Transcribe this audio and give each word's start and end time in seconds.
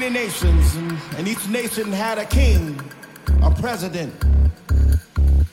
many 0.00 0.14
nations, 0.14 0.76
and 1.16 1.28
each 1.28 1.46
nation 1.48 1.92
had 1.92 2.16
a 2.16 2.24
king, 2.24 2.80
a 3.42 3.50
president. 3.50 4.14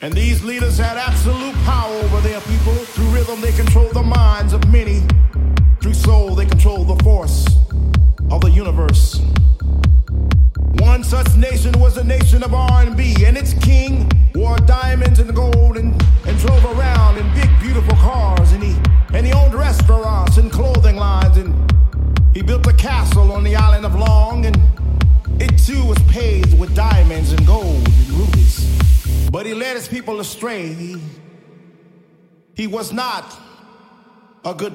And 0.00 0.14
these 0.14 0.42
leaders 0.42 0.78
had 0.78 0.96
absolute 0.96 1.47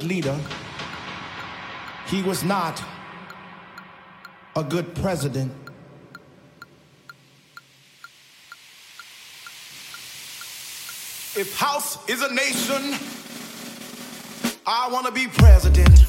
leader. 0.04 0.38
He 2.08 2.22
was 2.22 2.44
not 2.44 2.84
a 4.56 4.64
good 4.64 4.94
president. 4.96 5.52
If 11.36 11.58
house 11.58 11.98
is 12.08 12.22
a 12.22 12.32
nation, 12.32 12.94
I 14.68 14.88
want 14.92 15.08
to 15.08 15.12
be 15.12 15.28
president. 15.28 16.06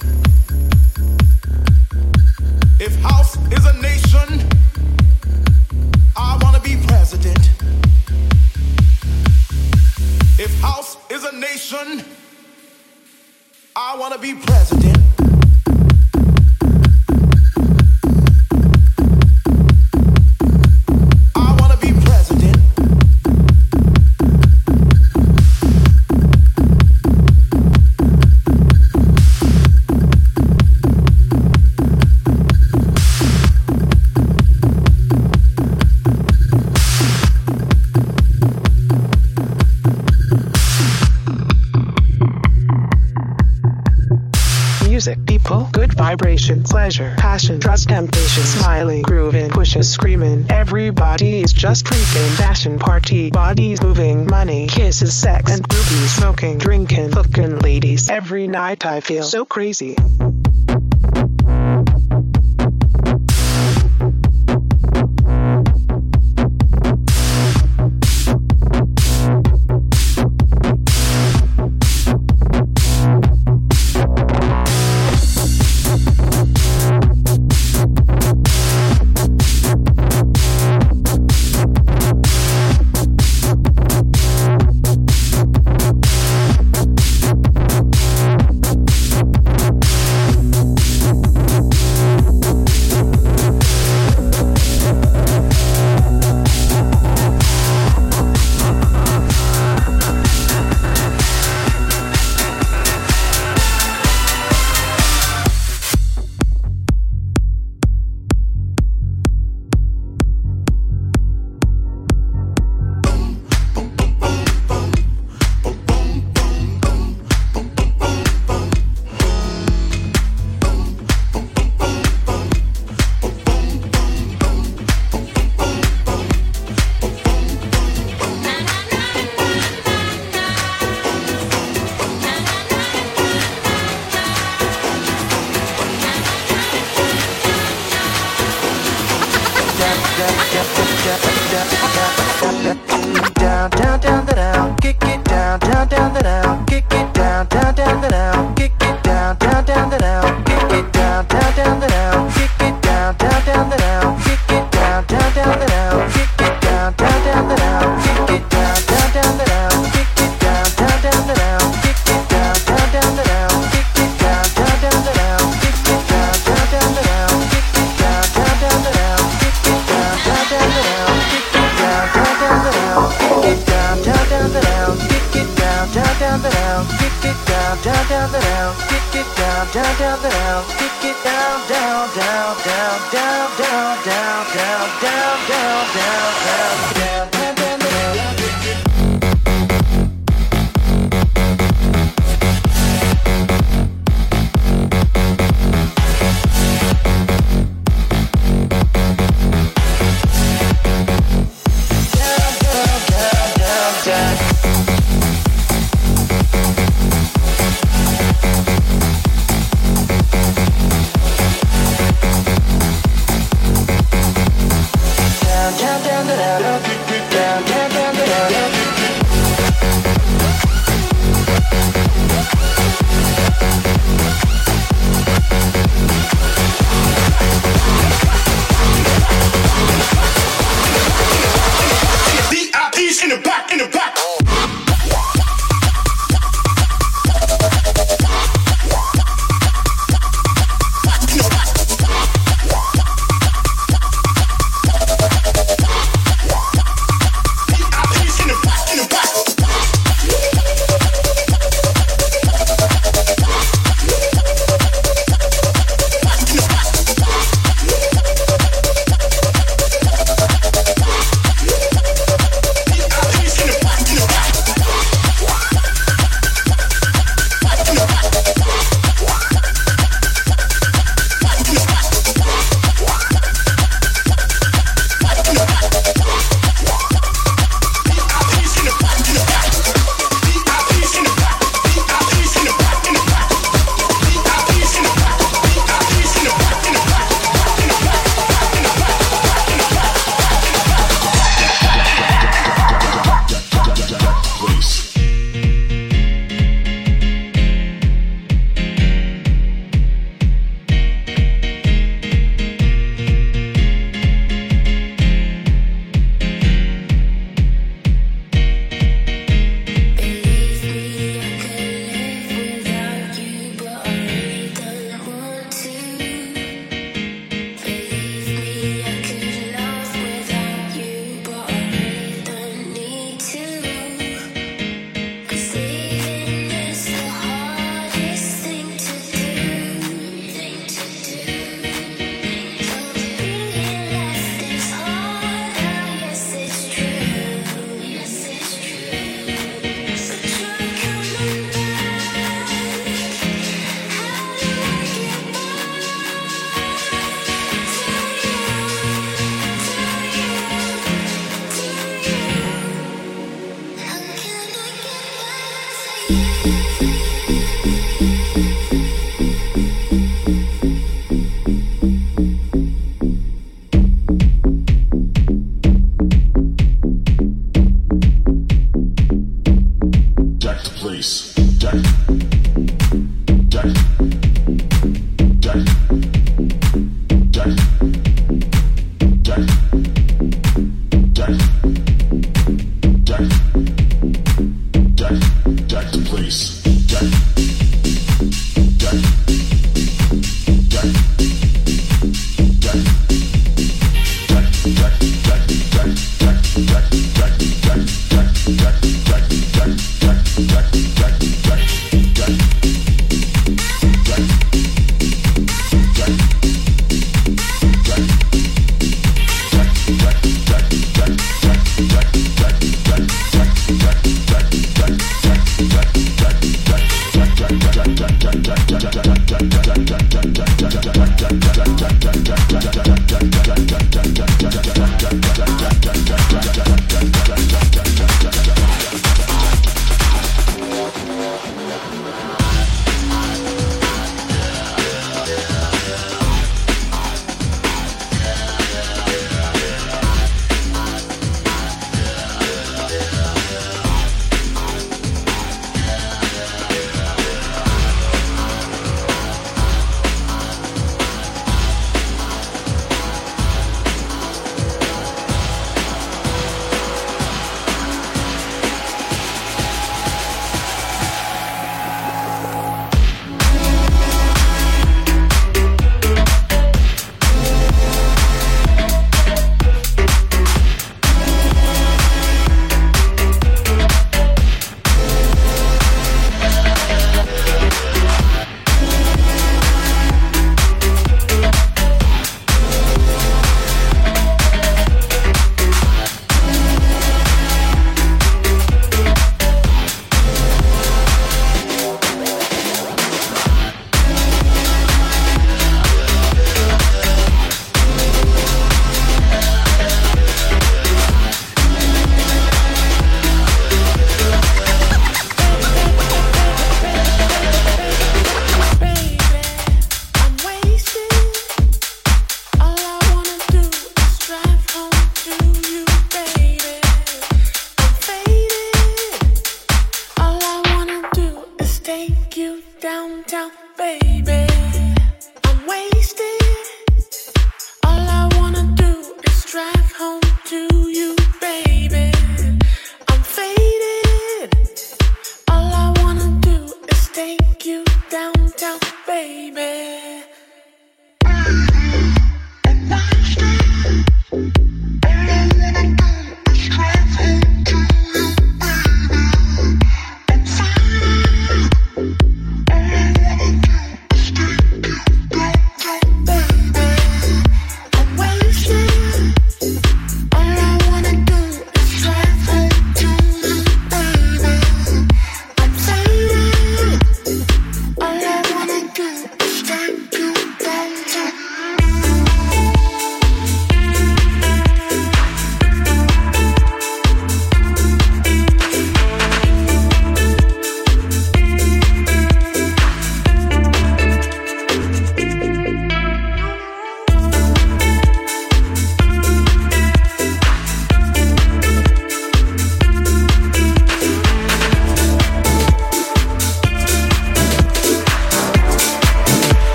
grooving, 49.03 49.51
pushing, 49.51 49.83
screaming. 49.83 50.47
Everybody 50.51 51.43
is 51.43 51.53
just 51.53 51.85
drinking, 51.85 52.37
fashion 52.37 52.79
party, 52.79 53.31
bodies 53.31 53.83
moving, 53.83 54.27
money, 54.27 54.67
kisses, 54.67 55.17
sex, 55.17 55.53
and 55.53 55.67
boobies, 55.67 56.13
smoking, 56.15 56.59
drinking, 56.59 57.11
looking, 57.11 57.59
ladies. 57.59 58.11
Every 58.11 58.47
night 58.47 58.85
I 58.85 59.01
feel 59.01 59.23
so 59.23 59.45
crazy. 59.45 59.97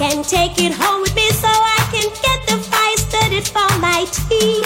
can 0.00 0.22
take 0.22 0.56
it 0.56 0.72
home 0.72 1.02
with 1.02 1.14
me 1.14 1.28
so 1.28 1.46
I 1.46 1.76
can 1.92 2.08
get 2.24 2.38
the 2.48 2.56
fire 2.56 2.96
started 2.96 3.46
for 3.46 3.68
my 3.80 4.06
tea. 4.08 4.64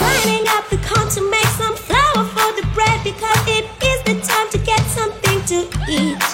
Grinding 0.00 0.48
up 0.56 0.64
the 0.70 0.78
corn 0.88 1.10
to 1.10 1.20
make 1.30 1.52
some 1.60 1.76
flour 1.76 2.24
for 2.24 2.48
the 2.58 2.66
bread 2.72 3.04
because 3.04 3.40
it 3.46 3.68
is 3.84 4.02
the 4.04 4.18
time 4.26 4.48
to 4.48 4.58
get 4.64 4.80
something 4.86 5.44
to 5.44 5.68
eat. 5.90 6.31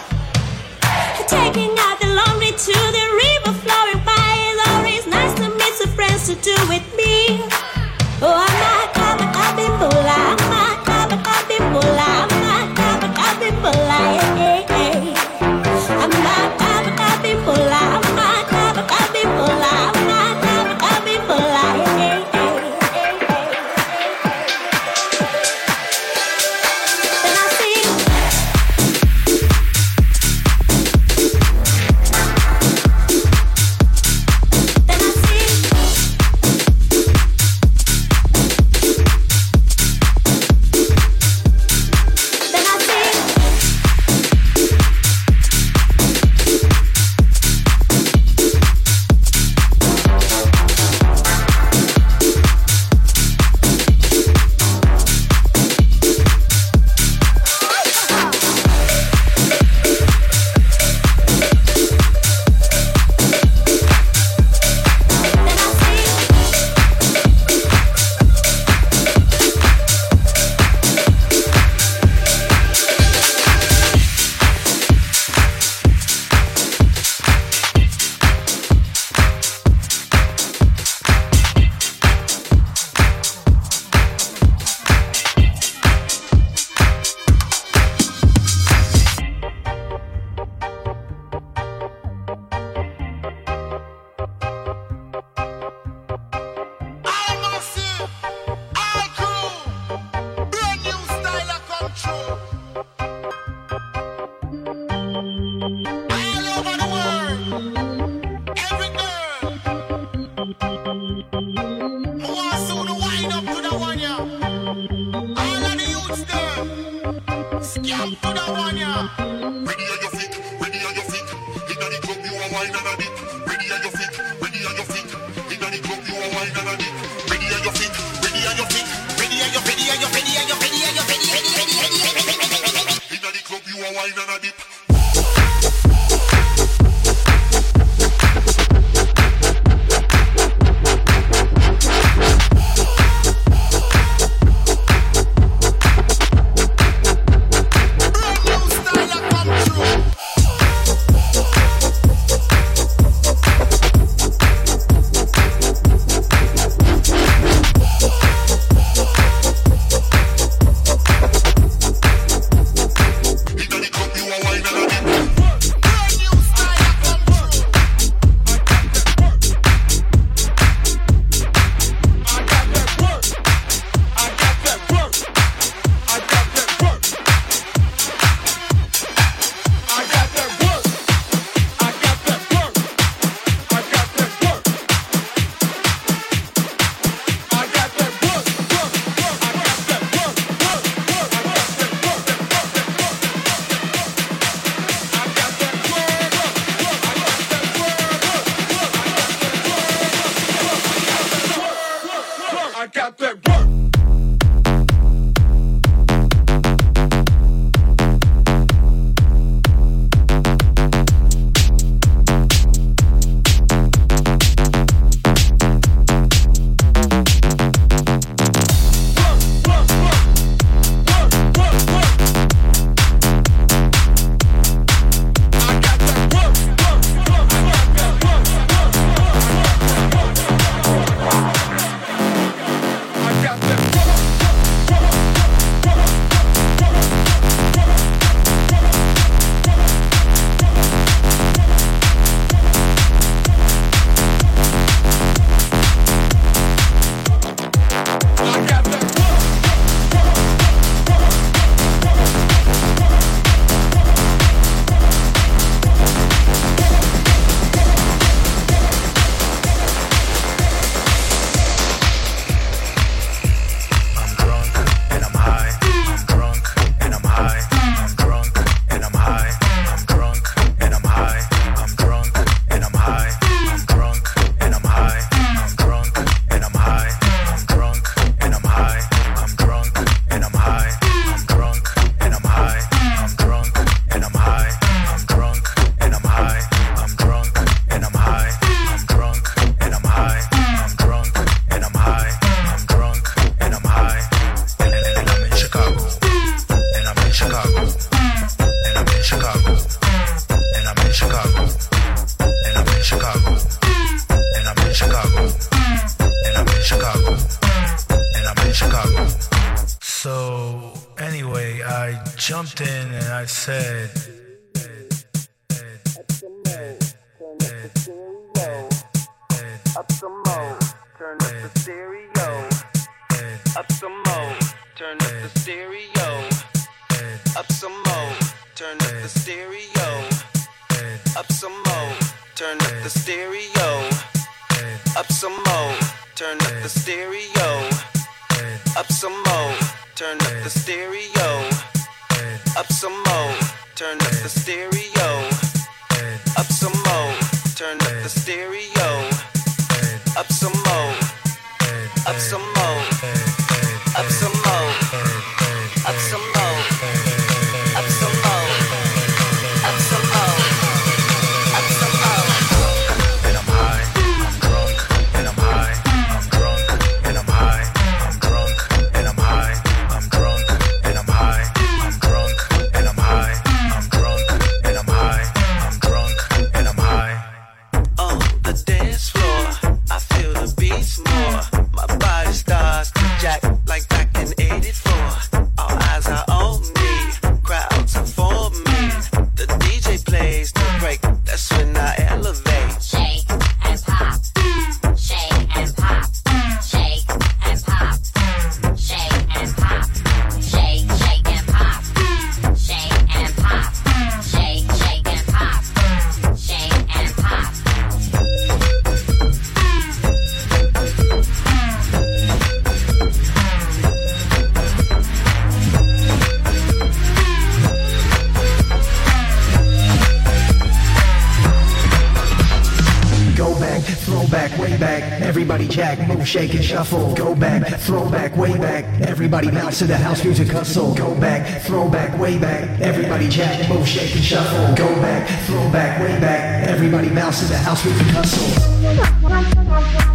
shake 426.48 426.74
and 426.74 426.82
shuffle. 426.82 427.34
Go 427.34 427.54
back, 427.54 428.00
throw 428.00 428.26
back, 428.30 428.56
way 428.56 428.72
back. 428.78 429.04
Everybody 429.20 429.70
bounce 429.70 429.98
to 429.98 430.06
the 430.06 430.16
house 430.16 430.42
music 430.42 430.68
hustle. 430.68 431.14
Go 431.14 431.38
back, 431.38 431.82
throw 431.82 432.08
back, 432.08 432.40
way 432.40 432.56
back. 432.56 432.98
Everybody 433.00 433.50
jack, 433.50 433.86
move, 433.90 434.08
shake 434.08 434.34
and 434.34 434.42
shuffle. 434.42 434.94
Go 434.96 435.14
back, 435.16 435.46
throw 435.66 435.90
back, 435.90 436.18
way 436.22 436.40
back. 436.40 436.88
Everybody 436.88 437.28
bounce 437.28 437.60
to 437.60 437.66
the 437.66 437.76
house 437.76 438.02
music 438.02 438.28
hustle. 438.28 440.27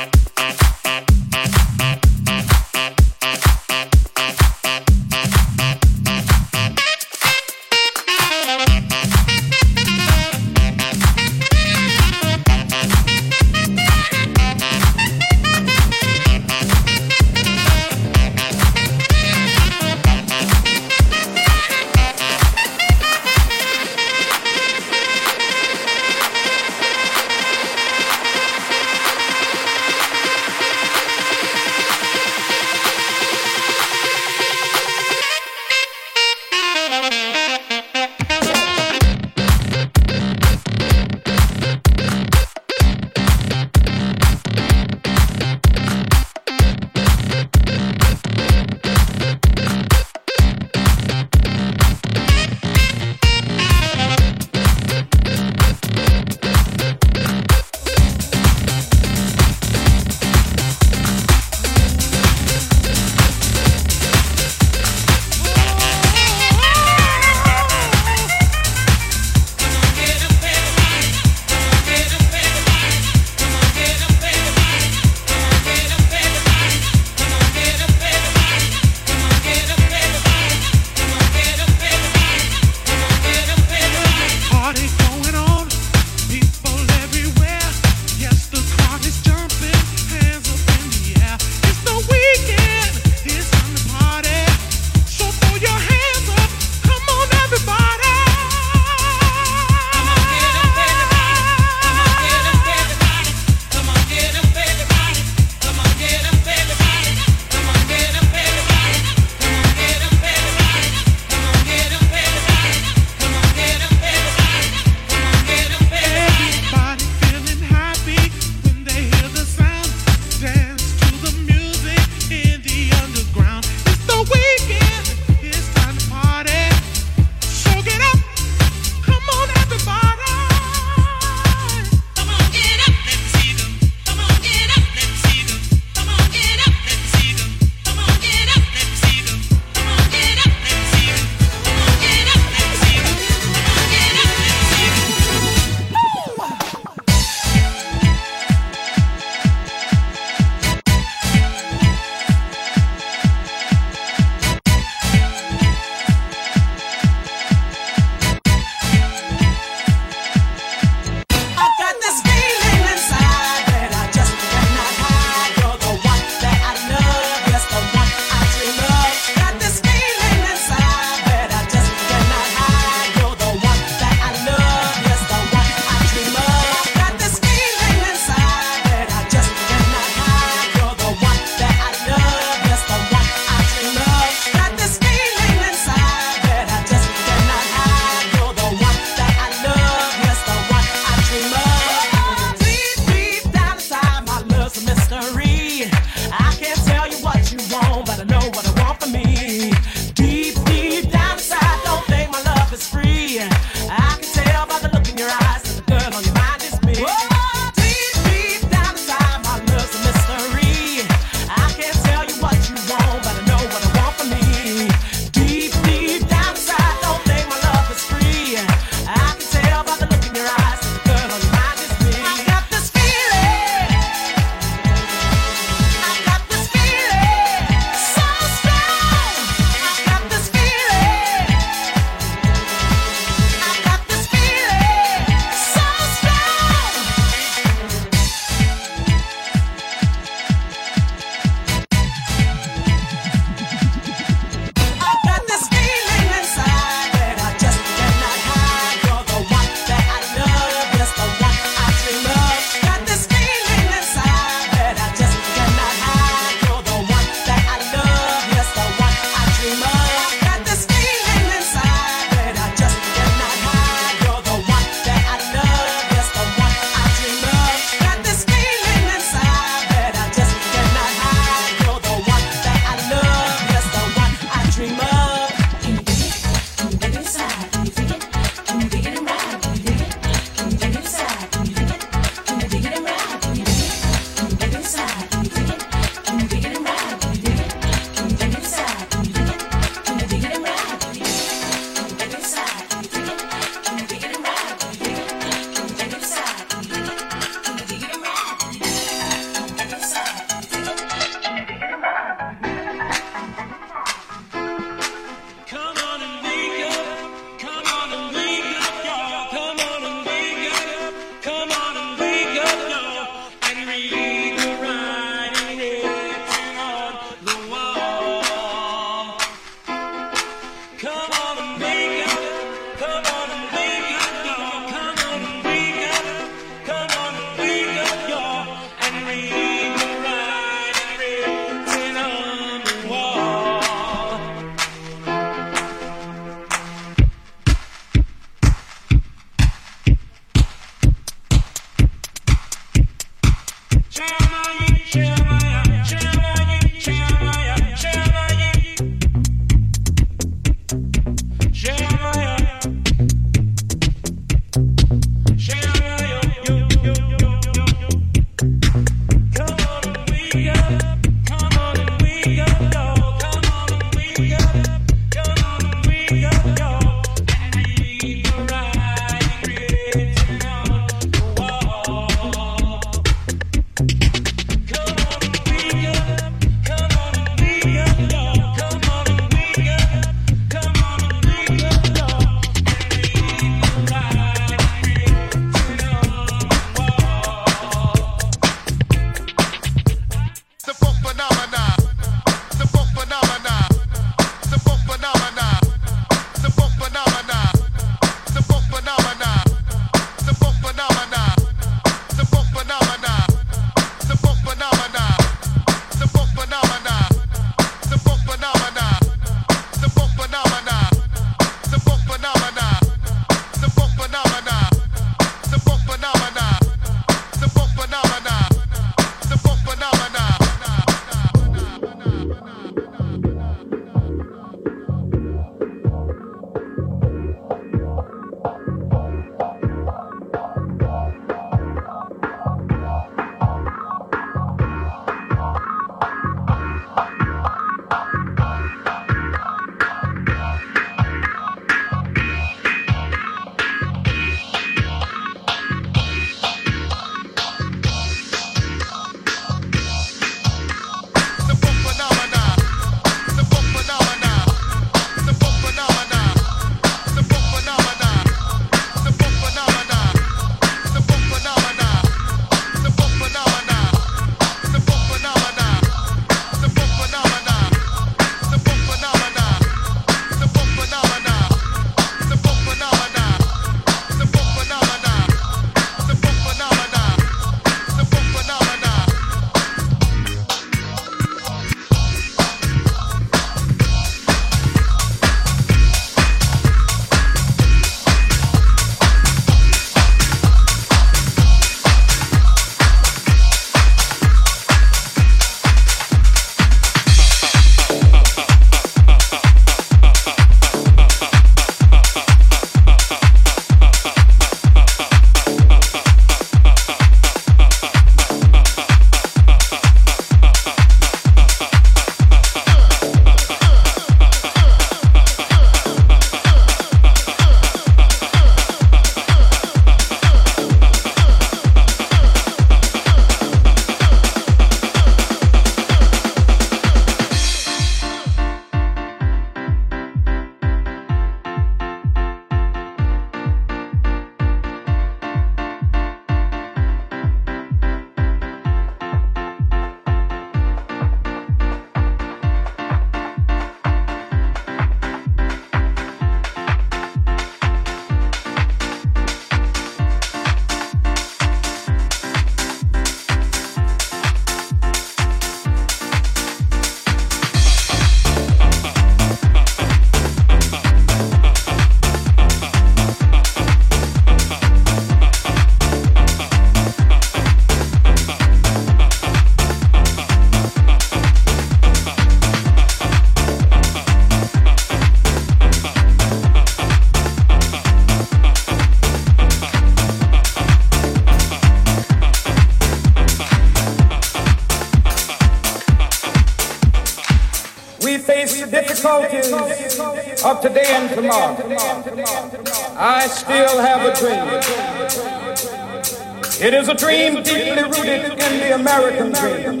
is 596.98 597.08
a 597.08 597.14
dream 597.14 597.62
deeply 597.62 598.02
rooted 598.02 598.58
in 598.58 598.80
the 598.80 598.94
American 598.94 599.52
dream. 599.52 600.00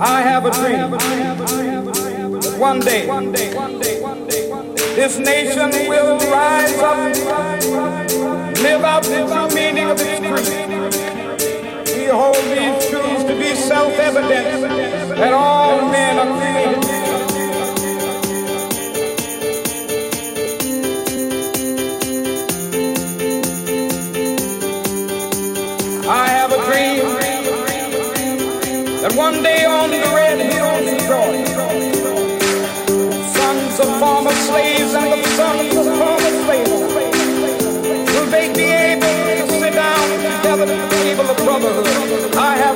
I 0.00 0.22
have 0.22 0.46
a 0.46 0.50
dream 0.50 0.90
that 0.90 2.58
one 2.58 2.80
day 2.80 3.06
this 4.94 5.18
nation 5.18 5.70
will 5.86 6.18
rise 6.30 6.78
up, 6.78 6.98
live 8.62 8.84
out 8.84 9.02
the 9.02 9.52
meaning 9.54 9.90
of 9.90 10.00
its 10.00 10.20
creed. 10.20 10.70
We 11.94 12.06
hold 12.06 12.36
these 12.36 12.88
truths 12.88 13.24
to 13.24 13.34
be 13.38 13.54
self-evident 13.54 14.62
that 15.16 15.32
all 15.34 15.90
men 15.90 16.18
are 16.18 16.38
created. 16.38 16.89
I 41.62 42.56
have 42.56 42.69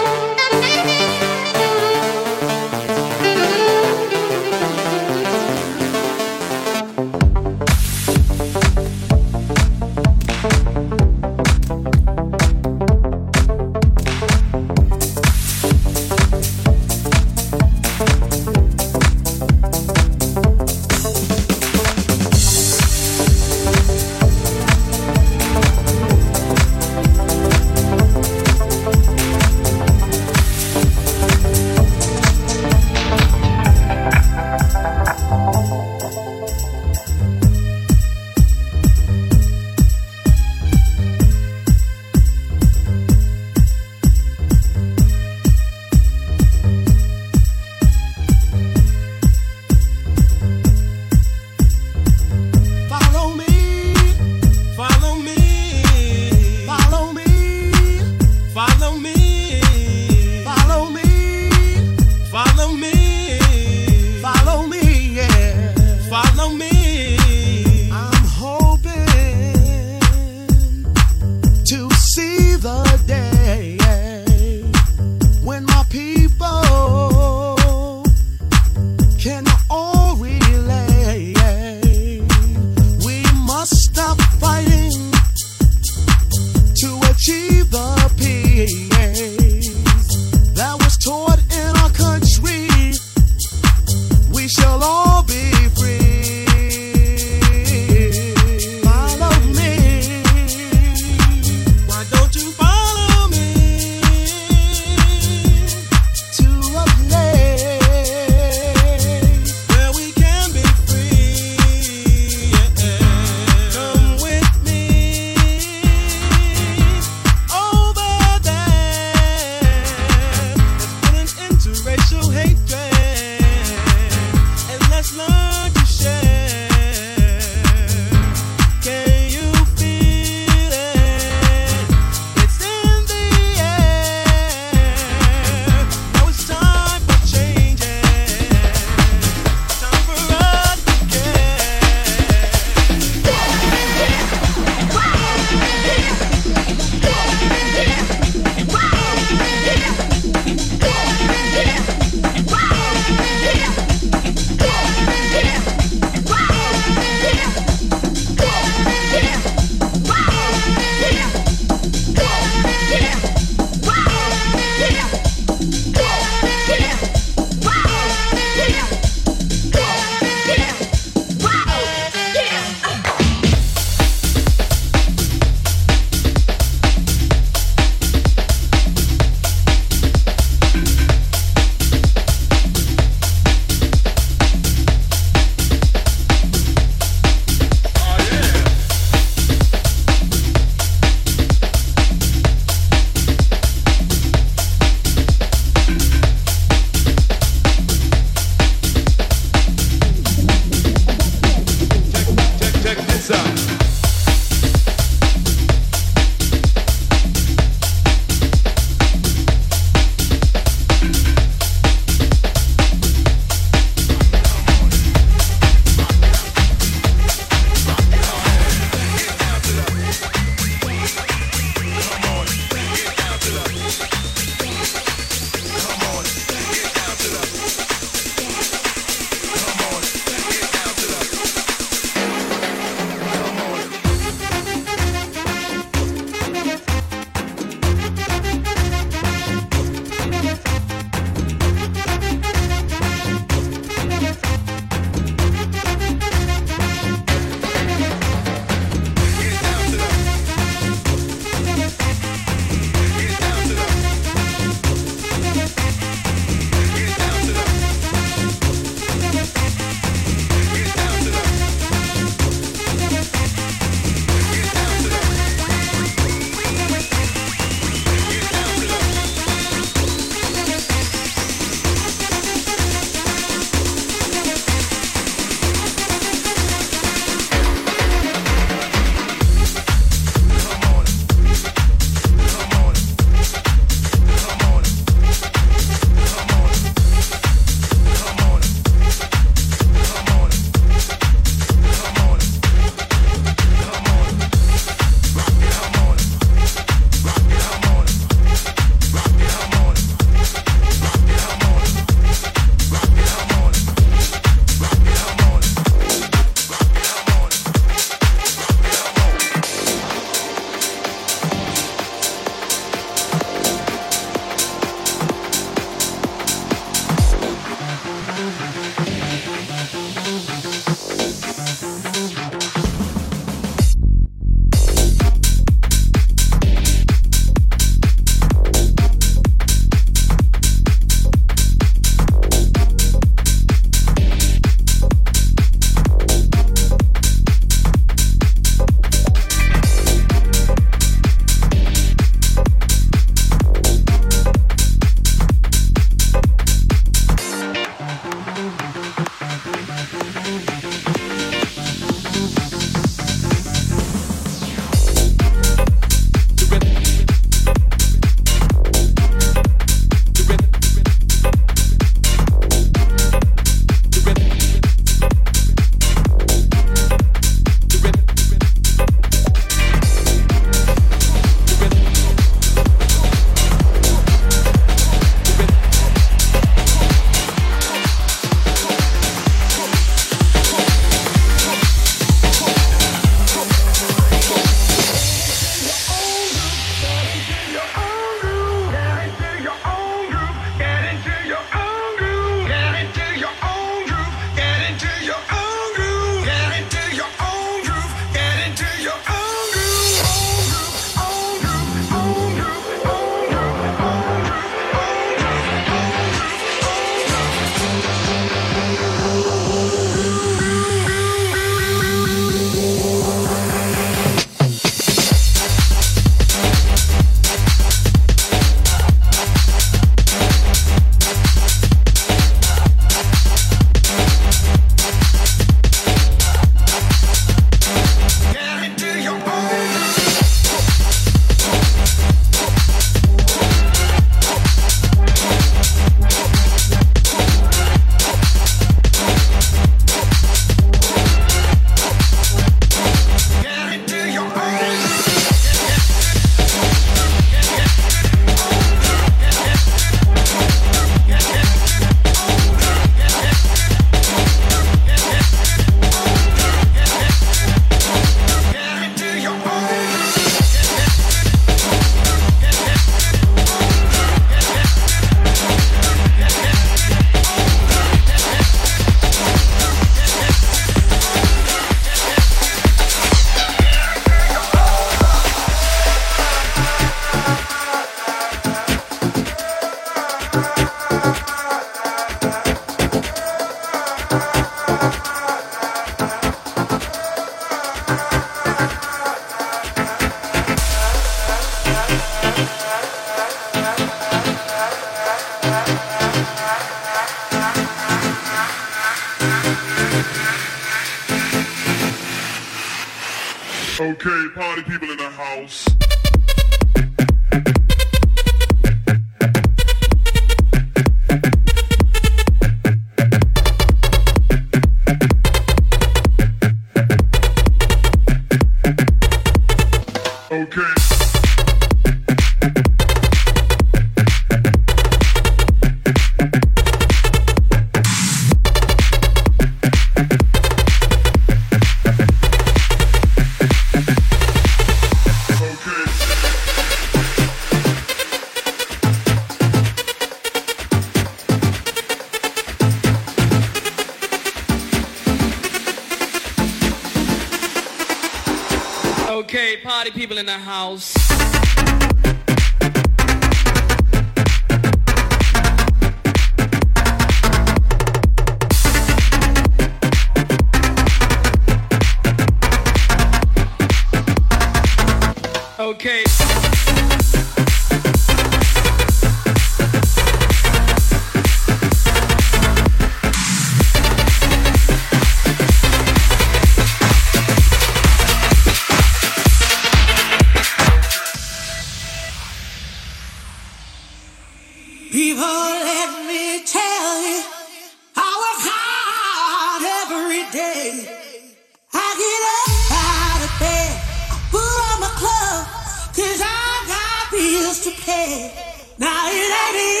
Now 599.01 599.29
it 599.29 599.51
ain't 599.75 600.00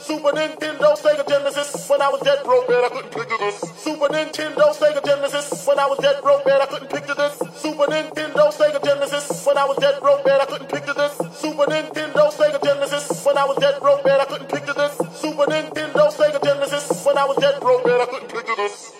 Super 0.00 0.32
Nintendo, 0.32 0.96
Sega 0.96 1.28
Genesis. 1.28 1.88
When 1.88 2.00
I 2.00 2.08
was 2.08 2.20
dead 2.22 2.42
broke, 2.42 2.68
man, 2.68 2.84
I 2.84 2.88
couldn't 2.88 3.12
picture 3.12 3.36
this. 3.38 3.60
Super 3.76 4.08
Nintendo, 4.08 4.72
Sega 4.72 5.04
Genesis. 5.04 5.66
When 5.66 5.78
I 5.78 5.86
was 5.86 5.98
dead 5.98 6.22
broke, 6.22 6.46
man, 6.46 6.60
I 6.60 6.66
couldn't 6.66 6.90
picture 6.90 7.14
this. 7.14 7.38
Super 7.60 7.86
Nintendo, 7.86 8.50
Sega 8.50 8.82
Genesis. 8.82 9.46
When 9.46 9.58
I 9.58 9.64
was 9.66 9.76
dead 9.76 10.00
broke, 10.00 10.24
man, 10.24 10.40
I 10.40 10.44
couldn't 10.46 10.68
picture 10.70 10.94
this. 10.94 11.16
Super 11.38 11.66
Nintendo, 11.66 12.32
Sega 12.32 12.62
Genesis. 12.64 13.24
When 13.24 13.36
I 13.36 13.44
was 13.44 13.56
dead 13.58 13.78
broke, 13.80 14.04
man, 14.04 14.20
I 14.20 14.24
couldn't 14.24 14.48
picture 14.48 14.74
this. 14.74 14.96
Super 15.20 15.44
Nintendo, 15.44 16.08
Sega 16.10 16.42
Genesis. 16.42 17.04
When 17.04 17.18
I 17.18 17.24
was 17.26 17.36
dead 17.36 17.60
broke, 17.60 17.84
man, 17.86 18.00
I 18.00 18.06
couldn't 18.06 18.32
picture 18.32 18.56
this. 18.56 18.99